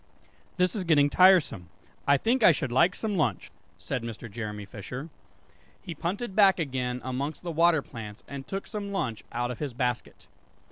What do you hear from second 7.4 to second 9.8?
the water plants, and took some lunch out of his